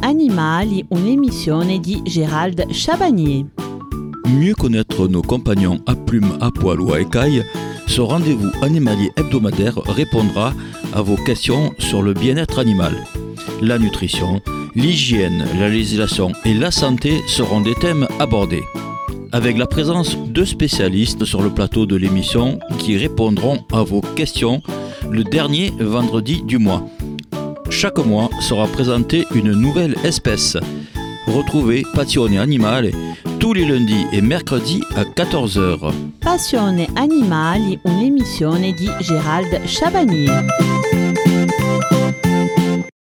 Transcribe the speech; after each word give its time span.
Animali, 0.00 0.86
un'emissione 0.88 1.78
di 1.78 2.00
Gérald 2.06 2.72
Chabagnier. 2.72 3.44
Mieux 4.26 4.54
connaître 4.54 5.08
nos 5.08 5.20
compagnons 5.20 5.78
à 5.84 5.94
plumes, 5.94 6.38
à 6.40 6.50
poil 6.50 6.80
ou 6.80 6.94
à 6.94 7.02
écailles, 7.02 7.44
ce 7.86 8.00
rendez-vous 8.00 8.50
animalier 8.62 9.10
hebdomadaire 9.18 9.76
répondra 9.84 10.54
à 10.94 11.02
vos 11.02 11.16
questions 11.16 11.74
sur 11.78 12.00
le 12.00 12.14
bien-être 12.14 12.58
animal. 12.58 12.94
La 13.60 13.78
nutrition, 13.78 14.40
l'hygiène, 14.74 15.44
la 15.60 15.68
législation 15.68 16.32
et 16.46 16.54
la 16.54 16.70
santé 16.70 17.20
seront 17.26 17.60
des 17.60 17.74
thèmes 17.74 18.08
abordés. 18.18 18.64
Avec 19.32 19.58
la 19.58 19.66
présence 19.66 20.16
de 20.16 20.46
spécialistes 20.46 21.26
sur 21.26 21.42
le 21.42 21.50
plateau 21.50 21.84
de 21.84 21.96
l'émission 21.96 22.58
qui 22.78 22.96
répondront 22.96 23.58
à 23.70 23.82
vos 23.82 24.00
questions 24.00 24.62
le 25.10 25.24
dernier 25.24 25.74
vendredi 25.78 26.42
du 26.42 26.56
mois. 26.56 26.88
Chaque 27.78 27.98
mois 27.98 28.30
sera 28.40 28.66
présentée 28.66 29.26
une 29.34 29.52
nouvelle 29.52 29.96
espèce. 30.02 30.56
Retrouvez 31.26 31.82
Passionné 31.94 32.38
Animale 32.38 32.90
tous 33.38 33.52
les 33.52 33.66
lundis 33.66 34.06
et 34.12 34.22
mercredis 34.22 34.82
à 34.96 35.04
14h. 35.04 35.92
Passione 36.22 36.86
Animali, 36.96 37.78
un'emissione 37.84 38.72
di 38.72 38.88
Gérald 39.02 39.60
Chabagnier. 39.66 40.30